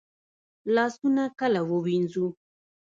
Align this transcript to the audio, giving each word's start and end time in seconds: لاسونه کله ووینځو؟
لاسونه 0.75 1.23
کله 1.39 1.61
ووینځو؟ 1.69 2.25